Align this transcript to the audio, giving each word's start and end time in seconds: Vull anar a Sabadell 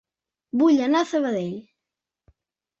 Vull 0.63 0.81
anar 0.87 1.03
a 1.05 1.07
Sabadell 1.13 1.55